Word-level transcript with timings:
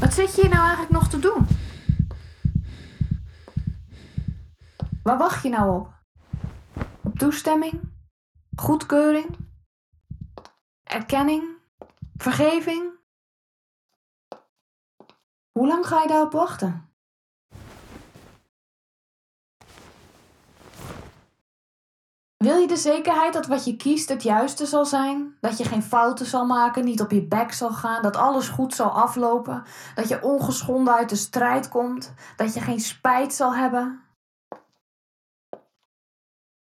Wat 0.00 0.12
zit 0.14 0.34
je 0.34 0.40
hier 0.40 0.50
nou 0.50 0.62
eigenlijk 0.62 0.92
nog 0.92 1.08
te 1.08 1.18
doen? 1.18 1.46
Waar 5.02 5.18
wacht 5.18 5.42
je 5.42 5.48
nou 5.48 5.80
op? 5.80 5.92
Op 7.02 7.18
toestemming? 7.18 7.80
Goedkeuring? 8.56 9.36
Erkenning? 10.82 11.44
Vergeving? 12.16 12.90
Hoe 15.52 15.66
lang 15.66 15.86
ga 15.86 16.02
je 16.02 16.08
daarop 16.08 16.32
wachten? 16.32 16.89
Wil 22.44 22.56
je 22.56 22.66
de 22.66 22.76
zekerheid 22.76 23.32
dat 23.32 23.46
wat 23.46 23.64
je 23.64 23.76
kiest 23.76 24.08
het 24.08 24.22
juiste 24.22 24.66
zal 24.66 24.84
zijn? 24.84 25.36
Dat 25.40 25.58
je 25.58 25.64
geen 25.64 25.82
fouten 25.82 26.26
zal 26.26 26.46
maken, 26.46 26.84
niet 26.84 27.00
op 27.00 27.10
je 27.10 27.26
bek 27.26 27.52
zal 27.52 27.70
gaan, 27.72 28.02
dat 28.02 28.16
alles 28.16 28.48
goed 28.48 28.74
zal 28.74 28.90
aflopen, 28.90 29.64
dat 29.94 30.08
je 30.08 30.22
ongeschonden 30.22 30.94
uit 30.94 31.08
de 31.08 31.16
strijd 31.16 31.68
komt, 31.68 32.14
dat 32.36 32.54
je 32.54 32.60
geen 32.60 32.80
spijt 32.80 33.34
zal 33.34 33.54
hebben? 33.54 34.00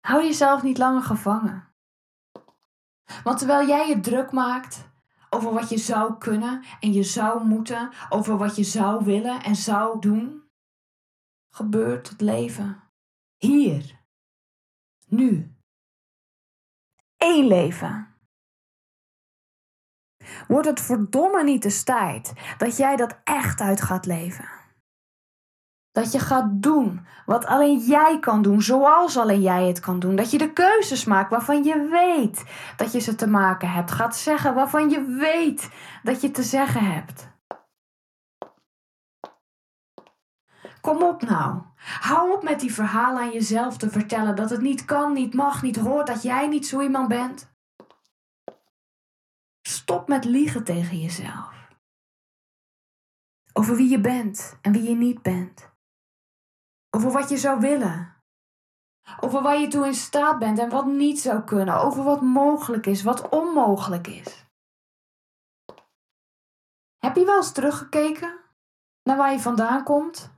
Hou 0.01 0.23
jezelf 0.23 0.63
niet 0.63 0.79
langer 0.79 1.03
gevangen. 1.03 1.75
Want 3.25 3.39
terwijl 3.39 3.67
jij 3.67 3.89
je 3.89 4.01
druk 4.01 4.33
maakt 4.33 4.89
over 5.31 5.53
wat 5.53 5.69
je 5.69 5.79
zou 5.79 6.19
kunnen 6.19 6.65
en 6.81 6.93
je 6.93 7.03
zou 7.03 7.45
moeten, 7.45 7.91
over 8.09 8.37
wat 8.37 8.57
je 8.57 8.65
zou 8.65 9.05
willen 9.05 9.43
en 9.43 9.57
zou 9.57 10.01
doen, 10.01 10.43
gebeurt 11.51 12.09
het 12.09 12.21
leven. 12.21 12.83
Hier. 13.37 14.01
Nu. 15.07 15.56
Eén 17.27 17.47
leven. 17.47 18.07
Wordt 20.49 20.67
het 20.67 20.81
verdomme 20.81 21.43
niet 21.43 21.65
eens 21.65 21.83
tijd 21.83 22.33
dat 22.59 22.77
jij 22.77 22.97
dat 22.97 23.19
echt 23.25 23.61
uit 23.61 23.83
gaat 23.83 24.07
leven? 24.07 24.49
Dat 25.93 26.13
je 26.13 26.19
gaat 26.19 26.49
doen 26.51 27.07
wat 27.27 27.47
alleen 27.47 27.79
jij 27.79 28.19
kan 28.21 28.43
doen, 28.43 28.63
zoals 28.63 29.17
alleen 29.17 29.41
jij 29.41 29.67
het 29.67 29.81
kan 29.81 29.99
doen. 29.99 30.17
Dat 30.17 30.31
je 30.31 30.39
de 30.39 30.53
keuzes 30.53 31.05
maakt 31.05 31.31
waarvan 31.31 31.65
je 31.65 31.89
weet 31.91 32.45
dat 32.77 32.93
je 32.93 32.99
ze 32.99 33.15
te 33.15 33.27
maken 33.27 33.71
hebt. 33.71 33.91
Gaat 33.91 34.17
zeggen 34.17 34.55
waarvan 34.55 34.91
je 34.91 35.05
weet 35.05 35.71
dat 36.03 36.21
je 36.21 36.31
te 36.31 36.43
zeggen 36.43 36.93
hebt. 36.93 37.36
Kom 40.87 41.03
op 41.03 41.23
nou. 41.23 41.63
Hou 42.01 42.33
op 42.33 42.43
met 42.43 42.61
die 42.61 42.75
verhalen 42.75 43.23
aan 43.23 43.31
jezelf 43.31 43.77
te 43.77 43.91
vertellen 43.91 44.37
dat 44.37 44.51
het 44.51 44.61
niet 44.61 44.85
kan, 44.85 45.13
niet 45.13 45.35
mag, 45.35 45.63
niet 45.63 45.77
hoort, 45.77 46.07
dat 46.07 46.23
jij 46.23 46.47
niet 46.49 46.67
zo 46.67 46.81
iemand 46.81 47.09
bent. 47.09 47.51
Stop 49.63 50.09
met 50.09 50.25
liegen 50.25 50.65
tegen 50.65 50.99
jezelf. 50.99 51.69
Over 53.53 53.77
wie 53.77 53.89
je 53.89 54.01
bent 54.01 54.59
en 54.63 54.73
wie 54.73 54.83
je 54.83 54.95
niet 54.95 55.23
bent. 55.23 55.71
Over 56.91 57.13
wat 57.13 57.29
je 57.29 57.37
zou 57.37 57.61
willen. 57.61 58.23
Over 59.21 59.43
waar 59.43 59.59
je 59.59 59.69
toe 59.69 59.87
in 59.87 59.95
staat 59.95 60.39
bent 60.39 60.59
en 60.59 60.69
wat 60.69 60.87
niet 60.87 61.21
zou 61.21 61.43
kunnen. 61.43 61.81
Over 61.81 62.05
wat 62.05 62.21
mogelijk 62.23 62.87
is, 62.87 63.03
wat 63.03 63.29
onmogelijk 63.29 64.07
is. 64.07 64.47
Heb 66.99 67.17
je 67.17 67.25
wel 67.25 67.37
eens 67.37 67.53
teruggekeken 67.53 68.39
naar 69.03 69.17
waar 69.17 69.33
je 69.33 69.41
vandaan 69.41 69.85
komt? 69.85 70.35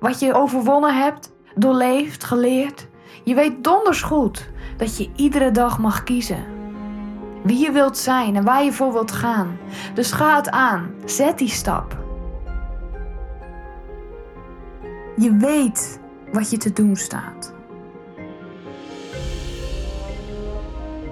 Wat 0.00 0.20
je 0.20 0.34
overwonnen 0.34 1.02
hebt, 1.02 1.32
doorleefd, 1.54 2.24
geleerd. 2.24 2.88
Je 3.24 3.34
weet 3.34 3.64
donders 3.64 4.02
goed 4.02 4.48
dat 4.76 4.96
je 4.96 5.10
iedere 5.16 5.50
dag 5.50 5.78
mag 5.78 6.02
kiezen. 6.02 6.44
Wie 7.42 7.58
je 7.58 7.70
wilt 7.70 7.98
zijn 7.98 8.36
en 8.36 8.44
waar 8.44 8.64
je 8.64 8.72
voor 8.72 8.92
wilt 8.92 9.12
gaan. 9.12 9.58
Dus 9.94 10.12
ga 10.12 10.36
het 10.36 10.50
aan. 10.50 10.94
Zet 11.04 11.38
die 11.38 11.48
stap. 11.48 11.98
Je 15.16 15.36
weet 15.36 16.00
wat 16.32 16.50
je 16.50 16.56
te 16.56 16.72
doen 16.72 16.96
staat. 16.96 17.52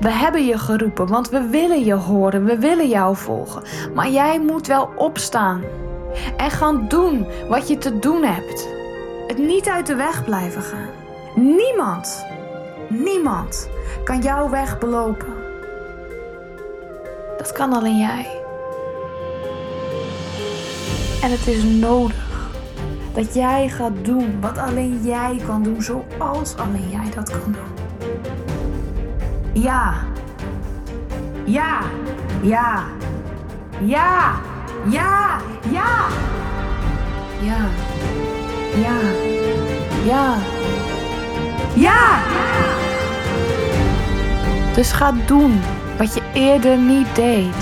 We 0.01 0.11
hebben 0.11 0.47
je 0.47 0.59
geroepen, 0.59 1.07
want 1.07 1.29
we 1.29 1.49
willen 1.49 1.85
je 1.85 1.95
horen, 1.95 2.45
we 2.45 2.59
willen 2.59 2.89
jou 2.89 3.17
volgen. 3.17 3.63
Maar 3.95 4.11
jij 4.11 4.41
moet 4.41 4.67
wel 4.67 4.91
opstaan 4.97 5.63
en 6.37 6.51
gaan 6.51 6.89
doen 6.89 7.27
wat 7.49 7.69
je 7.69 7.79
te 7.79 7.99
doen 7.99 8.23
hebt. 8.23 8.78
Het 9.29 9.39
niet 9.39 9.69
uit 9.69 9.87
de 9.87 9.95
weg 9.95 10.25
blijven 10.25 10.63
gaan. 10.63 10.89
Niemand, 11.35 12.27
niemand 12.89 13.69
kan 14.05 14.21
jouw 14.21 14.51
weg 14.51 14.79
belopen. 14.79 15.35
Dat 17.37 17.53
kan 17.53 17.73
alleen 17.73 17.99
jij. 17.99 18.27
En 21.23 21.31
het 21.31 21.47
is 21.47 21.63
nodig 21.63 22.51
dat 23.15 23.35
jij 23.35 23.69
gaat 23.69 23.93
doen 24.03 24.41
wat 24.41 24.59
alleen 24.59 25.01
jij 25.03 25.41
kan 25.47 25.63
doen, 25.63 25.83
zoals 25.83 26.57
alleen 26.57 26.89
jij 26.91 27.11
dat 27.15 27.31
kan 27.31 27.53
doen. 27.53 28.03
Ja. 29.63 29.95
Ja. 31.45 31.81
Ja. 32.43 32.85
Ja. 33.81 34.41
Ja. 34.91 35.39
Ja. 35.71 36.07
Ja. 37.41 37.69
Ja. 38.81 38.99
Ja. 40.05 40.37
Ja. 41.75 42.19
Dus 44.75 44.93
ga 44.93 45.13
doen 45.27 45.61
wat 45.97 46.15
je 46.15 46.23
eerder 46.33 46.77
niet 46.77 47.15
deed. 47.15 47.55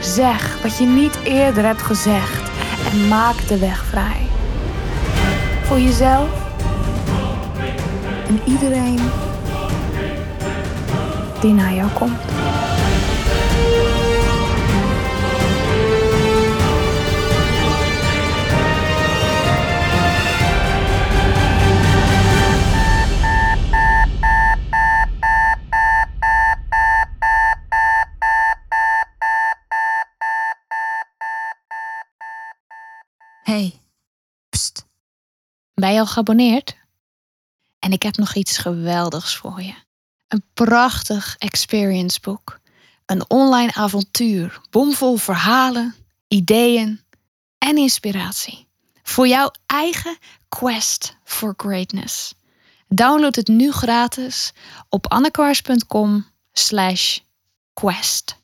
Zeg 0.00 0.62
wat 0.62 0.78
je 0.78 0.84
niet 0.84 1.18
eerder 1.24 1.64
hebt 1.64 1.82
gezegd 1.82 2.50
en 2.92 3.08
maak 3.08 3.48
de 3.48 3.58
weg 3.58 3.84
vrij. 3.84 4.26
Voor 5.62 5.80
jezelf 5.80 6.28
en 8.28 8.40
iedereen 8.44 8.98
die 11.40 11.52
naar 11.52 11.74
jou 11.74 11.88
komt. 11.90 12.39
Hey, 33.50 33.80
pst. 34.48 34.86
Ben 35.74 35.92
je 35.92 35.98
al 35.98 36.06
geabonneerd? 36.06 36.76
En 37.78 37.92
ik 37.92 38.02
heb 38.02 38.16
nog 38.16 38.34
iets 38.34 38.58
geweldigs 38.58 39.36
voor 39.36 39.62
je. 39.62 39.74
Een 40.28 40.42
prachtig 40.54 41.36
experience 41.38 42.20
book. 42.20 42.60
Een 43.06 43.30
online 43.30 43.74
avontuur, 43.74 44.60
bomvol 44.70 45.16
verhalen, 45.16 45.94
ideeën 46.28 47.00
en 47.58 47.76
inspiratie. 47.76 48.66
Voor 49.02 49.28
jouw 49.28 49.50
eigen 49.66 50.18
quest 50.48 51.16
for 51.24 51.54
greatness. 51.56 52.34
Download 52.88 53.34
het 53.34 53.48
nu 53.48 53.72
gratis 53.72 54.52
op 54.88 55.06
annekwaars.com 55.06 56.26
slash 56.52 57.18
quest. 57.72 58.39